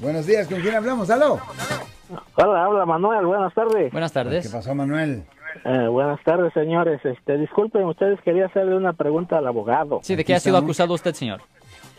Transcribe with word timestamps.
Buenos 0.00 0.26
días, 0.26 0.48
¿con 0.48 0.60
quién 0.60 0.74
hablamos? 0.74 1.10
¡Aló! 1.10 1.38
Hola, 2.36 2.64
habla 2.64 2.86
Manuel, 2.86 3.26
buenas 3.26 3.52
tardes. 3.52 3.92
Buenas 3.92 4.12
tardes. 4.12 4.46
¿Qué 4.46 4.52
pasó, 4.52 4.74
Manuel? 4.74 5.24
Eh, 5.64 5.88
buenas 5.88 6.22
tardes, 6.24 6.54
señores. 6.54 7.04
Este, 7.04 7.36
disculpen, 7.36 7.84
ustedes 7.84 8.18
quería 8.22 8.46
hacerle 8.46 8.76
una 8.76 8.94
pregunta 8.94 9.36
al 9.36 9.46
abogado. 9.46 10.00
Sí, 10.02 10.16
¿de 10.16 10.24
qué 10.24 10.34
ha 10.34 10.40
sido 10.40 10.56
acusado 10.56 10.94
usted, 10.94 11.12
señor? 11.12 11.42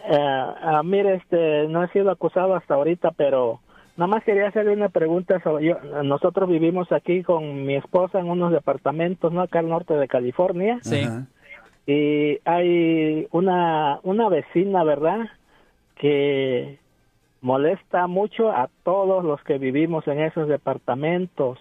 Eh, 0.09 0.17
ah, 0.17 0.81
mire, 0.83 1.15
este, 1.15 1.67
no 1.67 1.83
he 1.83 1.89
sido 1.89 2.09
acusado 2.09 2.55
hasta 2.55 2.73
ahorita, 2.73 3.11
pero 3.11 3.59
nada 3.97 4.08
más 4.08 4.24
quería 4.24 4.47
hacerle 4.47 4.74
una 4.74 4.90
pregunta. 4.90 5.40
Sobre, 5.44 5.65
yo, 5.65 5.76
nosotros 6.04 6.49
vivimos 6.49 6.92
aquí 6.92 7.22
con 7.22 7.65
mi 7.65 7.76
esposa 7.76 8.20
en 8.20 8.31
unos 8.31 8.52
departamentos, 8.52 9.31
¿no? 9.31 9.42
Acá 9.42 9.60
al 9.60 9.70
norte 9.70 9.94
de 9.94 10.08
California. 10.08 10.79
Sí. 10.81 11.02
Ajá. 11.02 11.28
Y 11.86 12.40
hay 12.46 13.28
una, 13.31 13.99
una 14.02 14.28
vecina, 14.29 14.83
¿verdad? 14.83 15.20
Que 15.96 16.80
molesta 17.41 18.08
mucho 18.08 18.52
a 18.52 18.70
todos 18.84 19.23
los 19.23 19.44
que 19.44 19.58
vivimos 19.58 20.08
en 20.08 20.22
esos 20.22 20.48
departamentos. 20.48 21.59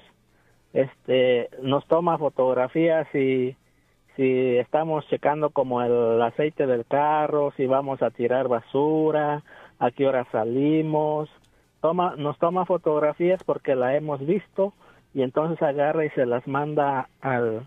Este, 0.72 1.48
nos 1.62 1.86
toma 1.86 2.18
fotografías 2.18 3.12
y 3.14 3.56
si 4.16 4.58
estamos 4.58 5.06
checando 5.08 5.50
como 5.50 5.82
el 5.82 6.20
aceite 6.22 6.66
del 6.66 6.84
carro, 6.84 7.52
si 7.56 7.66
vamos 7.66 8.02
a 8.02 8.10
tirar 8.10 8.48
basura, 8.48 9.42
a 9.78 9.90
qué 9.90 10.06
hora 10.06 10.26
salimos. 10.30 11.30
Toma, 11.80 12.14
nos 12.16 12.38
toma 12.38 12.66
fotografías 12.66 13.42
porque 13.42 13.74
la 13.74 13.96
hemos 13.96 14.24
visto 14.24 14.74
y 15.14 15.22
entonces 15.22 15.60
agarra 15.62 16.04
y 16.04 16.10
se 16.10 16.26
las 16.26 16.46
manda 16.46 17.08
al, 17.22 17.66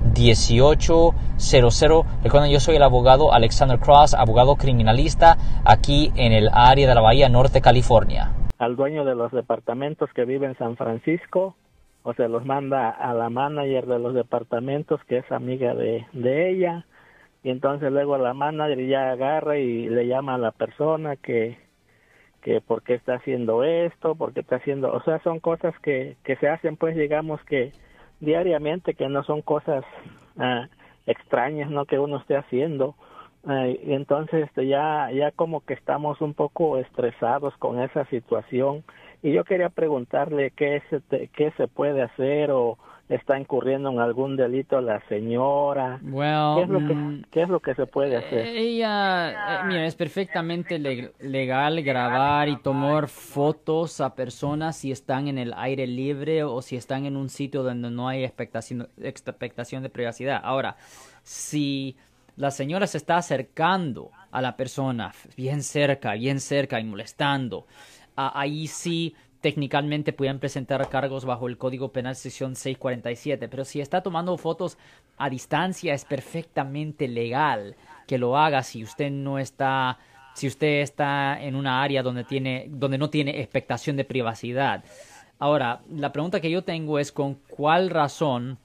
1-800-530-1800. 0.13 2.05
Recuerden, 2.23 2.51
yo 2.51 2.59
soy 2.59 2.75
el 2.75 2.83
abogado 2.83 3.33
Alexander 3.33 3.79
Cross, 3.79 4.13
abogado 4.13 4.55
criminalista 4.55 5.37
aquí 5.65 6.11
en 6.15 6.33
el 6.33 6.49
área 6.53 6.87
de 6.87 6.95
la 6.95 7.01
Bahía 7.01 7.29
Norte, 7.29 7.61
California. 7.61 8.31
al 8.59 8.75
dueño 8.75 9.03
de 9.05 9.15
los 9.15 9.31
departamentos 9.31 10.09
que 10.13 10.23
vive 10.25 10.45
en 10.45 10.55
San 10.57 10.77
Francisco 10.77 11.55
o 12.03 12.13
se 12.13 12.27
los 12.27 12.45
manda 12.45 12.89
a 12.89 13.13
la 13.13 13.29
manager 13.29 13.85
de 13.87 13.97
los 13.99 14.13
departamentos 14.13 14.99
que 15.07 15.17
es 15.17 15.31
amiga 15.31 15.73
de, 15.73 16.05
de 16.13 16.49
ella 16.51 16.85
y 17.43 17.49
entonces 17.49 17.91
luego 17.91 18.17
la 18.19 18.33
manager 18.35 18.87
ya 18.87 19.11
agarra 19.11 19.57
y 19.57 19.89
le 19.89 20.05
llama 20.07 20.35
a 20.35 20.37
la 20.37 20.51
persona 20.51 21.15
que 21.15 21.57
que 22.43 22.59
por 22.59 22.81
qué 22.81 22.95
está 22.95 23.15
haciendo 23.15 23.63
esto, 23.63 24.15
por 24.15 24.33
qué 24.33 24.39
está 24.39 24.55
haciendo, 24.55 24.91
o 24.91 25.01
sea, 25.03 25.19
son 25.23 25.39
cosas 25.39 25.75
que, 25.83 26.17
que 26.23 26.35
se 26.37 26.47
hacen 26.47 26.75
pues 26.77 26.95
digamos 26.95 27.39
que 27.45 27.71
diariamente, 28.21 28.93
que 28.93 29.09
no 29.09 29.23
son 29.23 29.41
cosas 29.41 29.83
ah, 30.37 30.67
extrañas, 31.05 31.69
¿no? 31.69 31.85
Que 31.85 31.99
uno 31.99 32.17
esté 32.17 32.37
haciendo. 32.37 32.95
Y 33.43 33.93
entonces 33.93 34.45
este, 34.45 34.67
ya, 34.67 35.09
ya 35.11 35.31
como 35.31 35.61
que 35.61 35.73
estamos 35.73 36.21
un 36.21 36.35
poco 36.35 36.77
estresados 36.77 37.57
con 37.57 37.81
esa 37.81 38.05
situación 38.05 38.83
y 39.23 39.33
yo 39.33 39.43
quería 39.45 39.69
preguntarle 39.69 40.51
qué 40.51 40.81
se, 40.89 41.27
qué 41.29 41.51
se 41.57 41.67
puede 41.67 42.03
hacer 42.03 42.51
o 42.51 42.77
está 43.13 43.37
incurriendo 43.37 43.89
en 43.89 43.99
algún 43.99 44.37
delito 44.37 44.79
la 44.81 45.01
señora. 45.07 45.99
Well, 46.01 46.55
¿Qué 46.55 46.61
es 46.63 46.69
lo 46.69 46.79
que, 46.79 46.93
mm, 46.95 47.23
qué 47.29 47.41
es 47.43 47.49
lo 47.49 47.59
que 47.59 47.75
se 47.75 47.85
puede 47.85 48.15
hacer? 48.15 48.47
Ella, 48.47 49.31
eh, 49.31 49.61
mira, 49.65 49.85
es 49.85 49.95
perfectamente 49.95 50.79
leg- 50.79 51.11
legal 51.19 51.81
grabar 51.83 52.47
y 52.47 52.55
tomar 52.55 53.09
fotos 53.09 53.99
a 54.01 54.15
personas 54.15 54.77
si 54.77 54.91
están 54.91 55.27
en 55.27 55.37
el 55.37 55.53
aire 55.57 55.87
libre 55.87 56.43
o 56.43 56.61
si 56.61 56.77
están 56.77 57.05
en 57.05 57.17
un 57.17 57.29
sitio 57.29 57.63
donde 57.63 57.91
no 57.91 58.07
hay 58.07 58.23
expectación, 58.23 58.87
expectación 59.01 59.83
de 59.83 59.89
privacidad. 59.89 60.39
Ahora, 60.43 60.77
si 61.23 61.97
la 62.37 62.49
señora 62.49 62.87
se 62.87 62.97
está 62.97 63.17
acercando 63.17 64.11
a 64.31 64.41
la 64.41 64.55
persona 64.55 65.11
bien 65.35 65.63
cerca, 65.63 66.13
bien 66.13 66.39
cerca 66.39 66.79
y 66.79 66.85
molestando, 66.85 67.67
ahí 68.15 68.67
sí 68.67 69.15
técnicamente 69.41 70.13
pueden 70.13 70.39
presentar 70.39 70.87
cargos 70.87 71.25
bajo 71.25 71.47
el 71.47 71.57
Código 71.57 71.91
Penal 71.91 72.15
sección 72.15 72.55
647, 72.55 73.47
pero 73.49 73.65
si 73.65 73.81
está 73.81 74.01
tomando 74.01 74.37
fotos 74.37 74.77
a 75.17 75.29
distancia 75.29 75.93
es 75.93 76.05
perfectamente 76.05 77.07
legal 77.07 77.75
que 78.07 78.19
lo 78.19 78.37
haga 78.37 78.63
si 78.63 78.83
usted 78.83 79.11
no 79.11 79.39
está 79.39 79.97
si 80.33 80.47
usted 80.47 80.81
está 80.81 81.41
en 81.41 81.55
una 81.55 81.83
área 81.83 82.03
donde 82.03 82.23
tiene 82.23 82.67
donde 82.69 82.97
no 82.97 83.09
tiene 83.09 83.41
expectación 83.41 83.97
de 83.97 84.05
privacidad. 84.05 84.83
Ahora, 85.39 85.81
la 85.89 86.11
pregunta 86.11 86.39
que 86.39 86.51
yo 86.51 86.63
tengo 86.63 86.99
es 86.99 87.11
con 87.11 87.33
cuál 87.49 87.89
razón, 87.89 88.59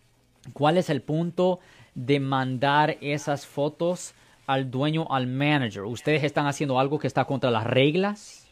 cuál 0.52 0.76
es 0.76 0.90
el 0.90 1.00
punto 1.00 1.58
de 1.94 2.20
mandar 2.20 2.98
esas 3.00 3.46
fotos 3.46 4.14
al 4.46 4.70
dueño, 4.70 5.06
al 5.10 5.26
manager. 5.26 5.84
¿Ustedes 5.84 6.22
están 6.22 6.46
haciendo 6.46 6.78
algo 6.78 6.98
que 6.98 7.06
está 7.06 7.24
contra 7.24 7.50
las 7.50 7.64
reglas? 7.64 8.45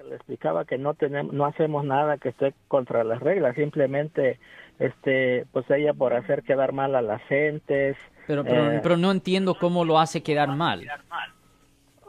Que 0.00 0.08
le 0.08 0.16
explicaba 0.16 0.64
que 0.64 0.78
no 0.78 0.94
tenemos 0.94 1.32
no 1.32 1.44
hacemos 1.44 1.84
nada 1.84 2.18
que 2.18 2.30
esté 2.30 2.54
contra 2.68 3.04
las 3.04 3.20
reglas 3.20 3.54
simplemente 3.54 4.38
este 4.78 5.46
pues 5.52 5.68
ella 5.70 5.92
por 5.92 6.14
hacer 6.14 6.42
quedar 6.42 6.72
mal 6.72 6.94
a 6.94 7.02
las 7.02 7.22
gentes 7.24 7.96
Pero, 8.26 8.44
pero, 8.44 8.72
eh, 8.72 8.80
pero 8.82 8.96
no 8.96 9.10
entiendo 9.10 9.54
cómo 9.54 9.84
lo 9.84 9.98
hace 9.98 10.22
quedar 10.22 10.48
mal. 10.48 10.86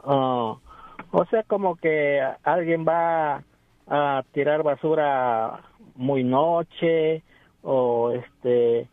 oh, 0.04 0.60
o 1.10 1.24
sea 1.26 1.42
como 1.42 1.76
que 1.76 2.22
alguien 2.42 2.86
va 2.86 3.42
a 3.88 4.22
tirar 4.32 4.62
basura 4.62 5.60
muy 5.94 6.24
noche 6.24 7.22
o 7.62 8.12
este 8.12 8.88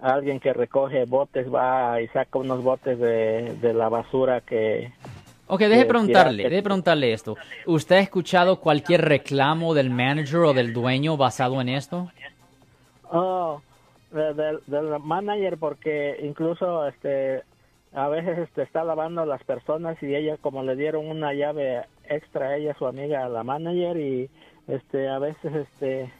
alguien 0.00 0.40
que 0.40 0.52
recoge 0.52 1.04
botes 1.04 1.52
va 1.52 2.00
y 2.00 2.08
saca 2.08 2.38
unos 2.38 2.62
botes 2.62 2.98
de, 2.98 3.56
de 3.60 3.74
la 3.74 3.88
basura 3.88 4.40
que 4.40 4.92
Ok, 5.48 5.60
deje 5.60 5.82
que 5.82 5.86
preguntarle, 5.86 6.42
deje 6.48 6.62
preguntarle 6.62 7.12
esto. 7.12 7.36
¿Usted 7.66 7.96
ha 7.96 8.00
escuchado 8.00 8.60
cualquier 8.60 9.02
reclamo 9.02 9.74
del 9.74 9.90
manager 9.90 10.40
o 10.40 10.52
del 10.54 10.72
dueño 10.72 11.16
basado 11.16 11.60
en 11.60 11.70
esto? 11.70 12.10
Oh, 13.10 13.60
de- 14.12 14.34
del, 14.34 14.58
del 14.66 14.98
manager 15.00 15.56
porque 15.58 16.18
incluso 16.22 16.86
este 16.86 17.42
a 17.94 18.08
veces 18.08 18.38
este 18.38 18.62
está 18.62 18.84
lavando 18.84 19.22
a 19.22 19.26
las 19.26 19.42
personas 19.44 19.96
y 20.02 20.14
ella 20.14 20.36
como 20.38 20.62
le 20.62 20.76
dieron 20.76 21.06
una 21.08 21.32
llave 21.32 21.82
extra 22.08 22.48
a 22.48 22.56
ella 22.56 22.74
su 22.78 22.86
amiga 22.86 23.24
a 23.24 23.28
la 23.30 23.42
manager 23.44 23.96
y 23.96 24.28
este 24.66 25.08
a 25.08 25.18
veces 25.18 25.54
este 25.54 26.12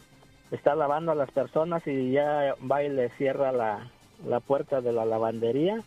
está 0.50 0.74
lavando 0.74 1.12
a 1.12 1.14
las 1.14 1.30
personas 1.30 1.86
y 1.86 2.12
ya 2.12 2.54
va 2.70 2.82
y 2.82 2.88
le 2.88 3.10
cierra 3.10 3.52
la, 3.52 3.86
la 4.26 4.40
puerta 4.40 4.80
de 4.80 4.92
la 4.92 5.04
lavandería 5.04 5.82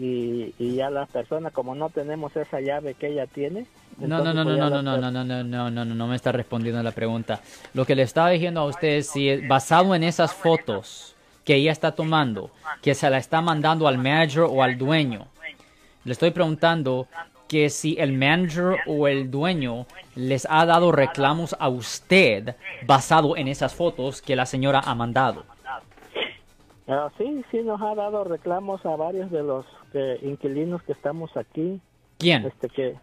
y, 0.00 0.54
y 0.58 0.74
ya 0.76 0.88
la 0.90 1.06
persona 1.06 1.50
como 1.50 1.74
no 1.74 1.90
tenemos 1.90 2.34
esa 2.36 2.60
llave 2.60 2.94
que 2.94 3.08
ella 3.08 3.26
tiene 3.26 3.66
No, 3.98 4.18
no, 4.24 4.32
no, 4.32 4.44
no, 4.44 4.44
no, 4.44 4.70
las 4.70 4.82
no, 4.82 4.92
per- 4.92 5.00
no, 5.00 5.10
no, 5.10 5.24
no, 5.24 5.24
no, 5.44 5.70
no, 5.70 5.84
no, 5.84 5.94
no 5.94 6.06
me 6.06 6.16
está 6.16 6.32
respondiendo 6.32 6.82
la 6.82 6.92
pregunta. 6.92 7.40
Lo 7.74 7.84
que 7.84 7.94
le 7.94 8.02
estaba 8.02 8.30
diciendo 8.30 8.60
a 8.60 8.64
usted 8.64 8.88
es 8.98 9.08
si 9.08 9.28
es 9.28 9.46
basado 9.46 9.94
en 9.94 10.02
esas 10.02 10.32
fotos 10.32 11.14
que 11.44 11.56
ella 11.56 11.72
está 11.72 11.92
tomando, 11.92 12.50
que 12.82 12.94
se 12.94 13.10
la 13.10 13.18
está 13.18 13.40
mandando 13.42 13.86
al 13.88 13.98
manager 13.98 14.44
o 14.48 14.62
al 14.62 14.78
dueño. 14.78 15.26
Le 16.04 16.12
estoy 16.12 16.30
preguntando 16.30 17.06
que 17.46 17.68
si 17.68 17.96
el 17.98 18.12
manager 18.12 18.78
o 18.86 19.06
el 19.08 19.30
dueño 19.30 19.84
les 20.14 20.46
ha 20.48 20.64
dado 20.64 20.92
reclamos 20.92 21.54
a 21.58 21.68
usted 21.68 22.54
basado 22.86 23.36
en 23.36 23.48
esas 23.48 23.74
fotos 23.74 24.22
que 24.22 24.36
la 24.36 24.46
señora 24.46 24.80
ha 24.84 24.94
mandado. 24.94 25.44
Ah, 26.88 27.08
sí, 27.18 27.44
sí 27.50 27.58
nos 27.62 27.80
ha 27.82 27.94
dado 27.94 28.24
reclamos 28.24 28.84
a 28.86 28.96
varios 28.96 29.30
de 29.30 29.42
los 29.42 29.64
que- 29.92 30.18
inquilinos 30.22 30.82
que 30.82 30.92
estamos 30.92 31.36
aquí. 31.36 31.80
¿Quién? 32.18 32.44
Este 32.46 32.68
que, 32.68 32.96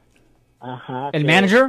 ajá. 0.60 1.10
¿El 1.13 1.25
que- 1.25 1.31
manager? 1.34 1.66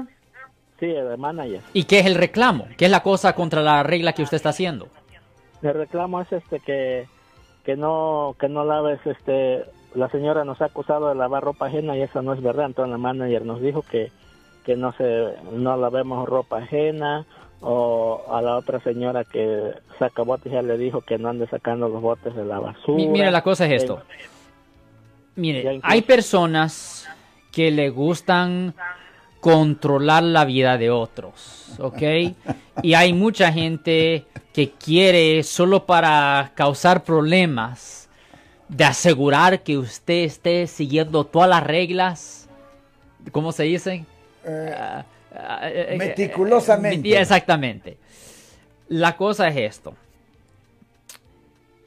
Sí, 0.80 0.86
el 0.86 1.18
manager. 1.18 1.60
¿Y 1.72 1.84
qué 1.84 1.98
es 2.00 2.06
el 2.06 2.14
reclamo? 2.14 2.66
¿Qué 2.76 2.84
es 2.84 2.90
la 2.90 3.02
cosa 3.02 3.34
contra 3.34 3.62
la 3.62 3.82
regla 3.82 4.12
que 4.12 4.22
usted 4.22 4.36
está 4.36 4.50
haciendo? 4.50 4.88
El 5.62 5.74
reclamo 5.74 6.20
es 6.20 6.30
este 6.32 6.60
que 6.60 7.06
que 7.64 7.76
no 7.76 8.36
que 8.38 8.48
no 8.48 8.64
laves 8.64 9.00
este 9.04 9.64
la 9.94 10.08
señora 10.10 10.44
nos 10.44 10.60
ha 10.62 10.66
acusado 10.66 11.08
de 11.08 11.14
lavar 11.16 11.42
ropa 11.42 11.66
ajena 11.66 11.96
y 11.96 12.02
eso 12.02 12.22
no 12.22 12.32
es 12.32 12.40
verdad. 12.42 12.66
Entonces 12.66 12.92
el 12.94 13.00
manager 13.00 13.44
nos 13.44 13.60
dijo 13.60 13.82
que 13.82 14.12
que 14.64 14.76
no 14.76 14.92
se 14.92 15.34
no 15.52 15.76
lavemos 15.76 16.28
ropa 16.28 16.58
ajena 16.58 17.26
o 17.60 18.22
a 18.30 18.40
la 18.40 18.56
otra 18.56 18.78
señora 18.80 19.24
que 19.24 19.72
saca 19.98 20.22
botes 20.22 20.52
ya 20.52 20.62
le 20.62 20.78
dijo 20.78 21.00
que 21.00 21.18
no 21.18 21.28
ande 21.28 21.48
sacando 21.48 21.88
los 21.88 22.00
botes 22.00 22.36
de 22.36 22.44
la 22.44 22.60
basura. 22.60 22.96
Mi- 22.96 23.08
mire, 23.08 23.32
la 23.32 23.42
cosa 23.42 23.64
es 23.66 23.72
Eh, 23.72 23.76
esto. 23.76 24.02
Mire, 25.38 25.80
hay 25.82 26.02
personas 26.02 27.08
que 27.52 27.70
le 27.70 27.90
gustan 27.90 28.74
controlar 29.40 30.22
la 30.22 30.44
vida 30.44 30.76
de 30.78 30.90
otros, 30.90 31.74
¿ok? 31.78 32.02
Y 32.82 32.94
hay 32.94 33.12
mucha 33.12 33.52
gente 33.52 34.24
que 34.52 34.70
quiere 34.70 35.42
solo 35.42 35.84
para 35.84 36.52
causar 36.54 37.02
problemas 37.02 38.08
de 38.68 38.84
asegurar 38.84 39.62
que 39.62 39.78
usted 39.78 40.24
esté 40.24 40.66
siguiendo 40.68 41.24
todas 41.24 41.48
las 41.48 41.64
reglas, 41.64 42.48
¿cómo 43.32 43.50
se 43.50 43.64
dice? 43.64 44.04
Eh, 44.44 44.74
Ah, 44.76 45.04
ah, 45.60 45.68
eh, 45.68 45.88
eh, 45.90 45.96
Meticulosamente. 45.96 47.20
exactamente. 47.20 47.98
La 48.88 49.16
cosa 49.16 49.48
es 49.48 49.56
esto. 49.56 49.94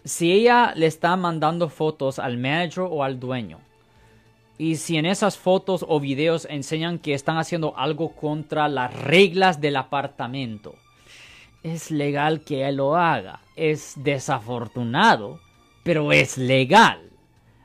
Si 0.03 0.31
ella 0.31 0.74
le 0.75 0.88
está 0.88 1.15
mandando 1.15 1.69
fotos 1.69 2.18
al 2.18 2.38
manager 2.38 2.86
o 2.89 3.03
al 3.03 3.19
dueño, 3.19 3.59
y 4.57 4.75
si 4.75 4.98
en 4.98 5.06
esas 5.06 5.38
fotos 5.38 5.86
o 5.88 6.00
videos 6.00 6.45
enseñan 6.50 7.00
que 7.00 7.13
están 7.13 7.38
haciendo 7.38 7.77
algo 7.77 8.15
contra 8.15 8.68
las 8.68 8.94
reglas 8.94 9.59
del 9.59 9.75
apartamento, 9.75 10.75
es 11.63 11.92
legal 11.92 12.42
que 12.42 12.68
él 12.68 12.77
lo 12.77 12.95
haga. 12.95 13.39
Es 13.56 13.94
desafortunado, 13.98 15.39
pero 15.83 16.12
es 16.12 16.38
legal. 16.38 17.09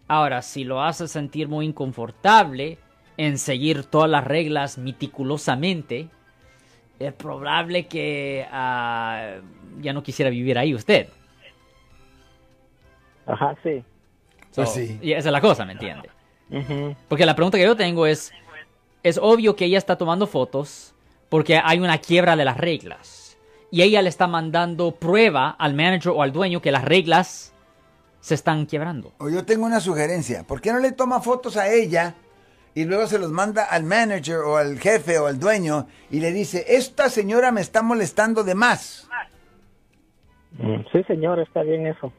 Ahora, 0.08 0.42
si 0.42 0.64
lo 0.64 0.82
hace 0.82 1.08
sentir 1.08 1.48
muy 1.48 1.66
inconfortable 1.66 2.78
en 3.16 3.38
seguir 3.38 3.84
todas 3.84 4.10
las 4.10 4.24
reglas 4.24 4.78
meticulosamente, 4.78 6.08
es 6.98 7.12
probable 7.12 7.86
que 7.86 8.46
ah, 8.50 9.36
ya 9.80 9.92
no 9.92 10.02
quisiera 10.02 10.30
vivir 10.30 10.58
ahí 10.58 10.74
usted. 10.74 11.08
Ajá, 13.26 13.54
sí. 13.62 13.84
Pues 14.54 14.68
So, 14.68 14.74
sí. 14.74 14.98
Y 15.02 15.12
esa 15.12 15.28
es 15.28 15.32
la 15.32 15.40
cosa, 15.40 15.64
¿me 15.64 15.72
entiende? 15.72 16.08
Ujú. 16.50 16.94
Porque 17.08 17.26
la 17.26 17.34
pregunta 17.34 17.58
que 17.58 17.64
yo 17.64 17.76
tengo 17.76 18.06
es, 18.06 18.32
es 19.02 19.18
obvio 19.20 19.56
que 19.56 19.64
ella 19.66 19.78
está 19.78 19.96
tomando 19.98 20.26
fotos 20.26 20.94
porque 21.28 21.60
hay 21.62 21.78
una 21.80 21.98
quiebra 21.98 22.36
de 22.36 22.44
las 22.44 22.56
reglas. 22.56 23.36
Y 23.70 23.82
ella 23.82 24.00
le 24.00 24.08
está 24.08 24.26
mandando 24.28 24.92
prueba 24.92 25.50
al 25.50 25.74
manager 25.74 26.12
o 26.14 26.22
al 26.22 26.32
dueño 26.32 26.62
que 26.62 26.70
las 26.70 26.84
reglas 26.84 27.52
se 28.20 28.34
están 28.34 28.66
quebrando. 28.66 29.12
O 29.18 29.28
yo 29.28 29.44
tengo 29.44 29.66
una 29.66 29.80
sugerencia. 29.80 30.44
¿Por 30.44 30.60
qué 30.60 30.72
no 30.72 30.78
le 30.78 30.92
toma 30.92 31.20
fotos 31.20 31.56
a 31.56 31.68
ella 31.68 32.14
y 32.74 32.84
luego 32.84 33.06
se 33.08 33.18
los 33.18 33.30
manda 33.30 33.64
al 33.64 33.82
manager 33.82 34.38
o 34.38 34.56
al 34.56 34.78
jefe 34.78 35.18
o 35.18 35.26
al 35.26 35.38
dueño 35.38 35.88
y 36.10 36.20
le 36.20 36.32
dice, 36.32 36.64
esta 36.68 37.10
señora 37.10 37.50
me 37.50 37.60
está 37.60 37.82
molestando 37.82 38.44
de 38.44 38.54
más? 38.54 39.08
Mm, 40.58 40.80
Sí, 40.92 41.02
señor, 41.04 41.40
está 41.40 41.62
bien 41.62 41.86
eso. 41.86 42.12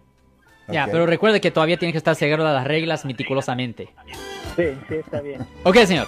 Ya, 0.67 0.85
Ok. 0.85 0.89
pero 0.91 1.05
recuerde 1.05 1.39
que 1.41 1.51
todavía 1.51 1.77
tiene 1.77 1.91
que 1.91 1.97
estar 1.97 2.15
seguro 2.15 2.43
de 2.45 2.53
las 2.53 2.65
reglas 2.67 3.05
meticulosamente. 3.05 3.89
Sí, 4.55 4.63
sí, 4.87 4.95
está 4.95 5.21
bien. 5.21 5.45
Ok, 5.63 5.77
señor. 5.85 6.07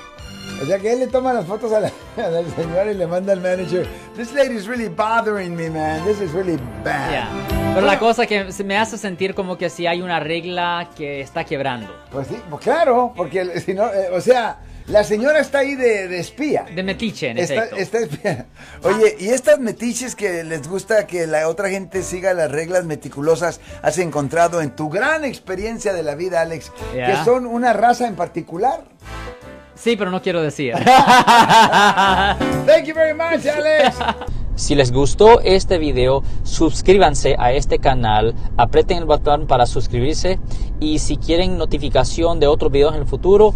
O 0.61 0.65
sea 0.65 0.79
que 0.79 0.91
él 0.91 0.99
le 0.99 1.07
toma 1.07 1.31
las 1.31 1.45
fotos 1.45 1.71
a 1.71 1.79
la, 1.79 1.87
a 2.17 2.29
la 2.29 2.43
señora 2.55 2.91
y 2.91 2.95
le 2.95 3.07
manda 3.07 3.31
al 3.33 3.39
manager, 3.39 3.87
this 4.17 4.33
lady's 4.33 4.65
really 4.67 4.89
bothering 4.89 5.55
me, 5.55 5.69
man. 5.69 6.03
This 6.05 6.19
is 6.19 6.33
really 6.33 6.57
bad. 6.83 7.11
Ya. 7.11 7.29
Pero 7.75 7.85
la 7.85 7.99
cosa 7.99 8.25
que 8.25 8.51
se 8.51 8.63
me 8.63 8.75
hace 8.77 8.97
sentir 8.97 9.35
como 9.35 9.57
que 9.57 9.69
si 9.69 9.85
hay 9.87 10.01
una 10.01 10.19
regla 10.19 10.89
que 10.97 11.21
está 11.21 11.43
quebrando. 11.45 11.87
Pues 12.11 12.27
sí, 12.27 12.37
pues 12.49 12.61
claro, 12.63 13.13
porque 13.15 13.59
si 13.61 13.73
no, 13.73 13.85
eh, 13.93 14.09
o 14.11 14.19
sea, 14.19 14.57
la 14.89 15.03
señora 15.03 15.39
está 15.39 15.59
ahí 15.59 15.75
de, 15.75 16.07
de 16.07 16.19
espía. 16.19 16.65
De 16.73 16.83
metiche, 16.83 17.29
en 17.29 17.37
Está, 17.37 17.53
efecto. 17.55 17.75
está 17.77 17.99
espía. 17.99 18.45
Oye, 18.83 19.15
¿y 19.19 19.29
estas 19.29 19.59
metiches 19.59 20.15
que 20.15 20.43
les 20.43 20.67
gusta 20.67 21.05
que 21.07 21.27
la 21.27 21.47
otra 21.47 21.69
gente 21.69 22.01
siga 22.03 22.33
las 22.33 22.51
reglas 22.51 22.85
meticulosas 22.85 23.61
has 23.81 23.97
encontrado 23.99 24.61
en 24.61 24.75
tu 24.75 24.89
gran 24.89 25.25
experiencia 25.25 25.93
de 25.93 26.03
la 26.03 26.15
vida, 26.15 26.41
Alex? 26.41 26.71
Ya. 26.95 27.05
Que 27.05 27.23
son 27.23 27.45
una 27.45 27.73
raza 27.73 28.07
en 28.07 28.15
particular. 28.15 28.83
Sí, 29.75 29.95
pero 29.95 30.11
no 30.11 30.21
quiero 30.21 30.41
decir. 30.41 30.73
Thank 32.65 32.85
you 32.85 32.93
very 32.95 33.13
much, 33.13 33.45
Alex. 33.45 33.95
Si 34.55 34.75
les 34.75 34.91
gustó 34.91 35.39
este 35.39 35.77
video, 35.77 36.21
suscríbanse 36.43 37.37
a 37.39 37.53
este 37.53 37.79
canal, 37.79 38.35
aprieten 38.57 38.97
el 38.97 39.05
botón 39.05 39.47
para 39.47 39.65
suscribirse 39.65 40.37
y 40.81 40.99
si 40.99 41.15
quieren 41.15 41.57
notificación 41.57 42.41
de 42.41 42.47
otros 42.47 42.69
videos 42.69 42.93
en 42.93 42.99
el 42.99 43.07
futuro, 43.07 43.55